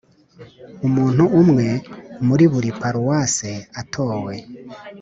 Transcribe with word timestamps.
Umuntu 0.87 1.23
umwe 1.41 1.67
muri 2.27 2.45
buri 2.51 2.69
paruwase 2.79 3.51
atowe 3.81 4.35